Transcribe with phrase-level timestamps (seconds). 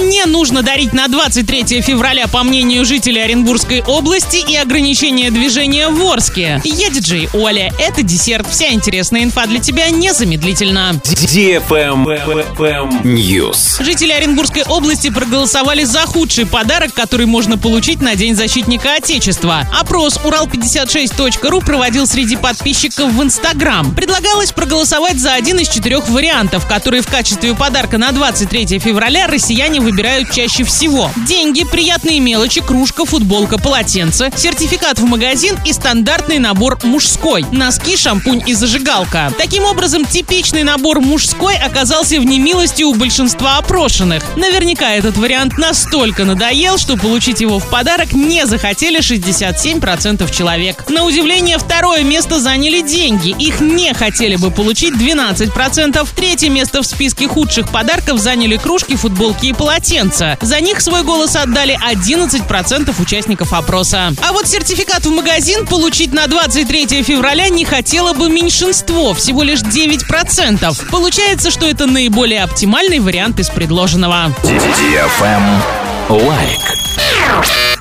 [0.00, 6.02] не нужно дарить на 23 февраля, по мнению жителей Оренбургской области, и ограничение движения в
[6.02, 6.60] Орске.
[6.64, 7.72] Я диджей Оля.
[7.78, 8.46] Это десерт.
[8.50, 11.00] Вся интересная инфа для тебя незамедлительно.
[13.04, 13.82] News.
[13.82, 19.66] Жители Оренбургской области проголосовали за худший подарок, который можно получить на День защитника Отечества.
[19.78, 23.94] Опрос Урал56.ру проводил среди подписчиков в Инстаграм.
[23.94, 29.80] Предлагалось проголосовать за один из четырех вариантов, которые в качестве подарка на 23 февраля россияне
[29.90, 31.10] выбирают чаще всего.
[31.26, 37.44] Деньги, приятные мелочи, кружка, футболка, полотенце, сертификат в магазин и стандартный набор мужской.
[37.50, 39.32] Носки, шампунь и зажигалка.
[39.36, 44.22] Таким образом, типичный набор мужской оказался в немилости у большинства опрошенных.
[44.36, 50.88] Наверняка этот вариант настолько надоел, что получить его в подарок не захотели 67% человек.
[50.88, 53.34] На удивление, второе место заняли деньги.
[53.40, 56.06] Их не хотели бы получить 12%.
[56.14, 59.69] Третье место в списке худших подарков заняли кружки, футболки и полотенца.
[60.40, 64.12] За них свой голос отдали 11% участников опроса.
[64.26, 69.60] А вот сертификат в магазин получить на 23 февраля не хотело бы меньшинство, всего лишь
[69.60, 70.90] 9%.
[70.90, 74.34] Получается, что это наиболее оптимальный вариант из предложенного.
[76.08, 76.79] Лайк.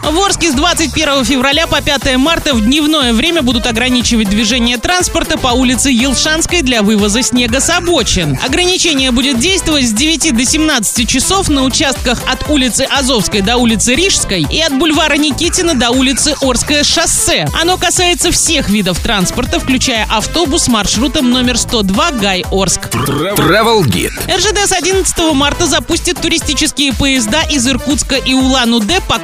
[0.10, 5.38] В Орске с 21 февраля по 5 марта в дневное время будут ограничивать движение транспорта
[5.38, 8.36] по улице Елшанской для вывоза снега с обочин.
[8.44, 13.94] Ограничение будет действовать с 9 до 17 часов на участках от улицы Азовской до улицы
[13.94, 17.48] Рижской и от бульвара Никитина до улицы Орское шоссе.
[17.62, 22.88] Оно касается всех видов транспорта, включая автобус маршрутом номер 102 Гай-Орск.
[22.96, 24.36] Travel Guide.
[24.36, 29.20] РЖД с 11 марта запустит туристические поезда из Иркутска и Улан-Удэ по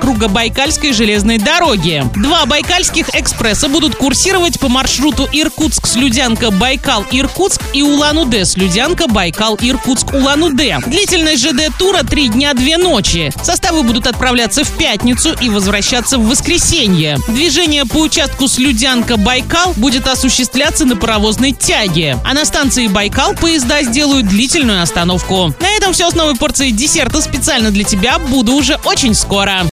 [0.76, 2.06] Круго-Байкальской железной дороге.
[2.16, 10.80] Два байкальских экспресса будут курсировать по маршруту Иркутск-Слюдянка-Байкал-Иркутск и Улан-Удэ Слюдянка-Байкал-Иркутск-Улан-Удэ.
[10.88, 13.32] Длительность ЖД тура три дня две ночи.
[13.42, 17.20] Составы будут отправляться в пятницу и возвращаться в воскресенье.
[17.28, 22.18] Движение по участку Слюдянка-Байкал будет осуществляться на паровозной тяге.
[22.26, 25.54] А на станции Байкал поезда сделают длительную остановку.
[25.60, 28.20] На этом все с новой порцией десерта специально для тебя.
[28.20, 29.64] Буду уже очень скоро.